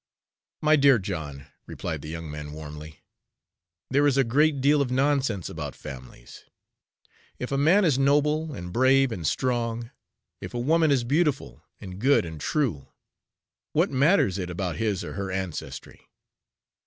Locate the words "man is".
7.59-7.99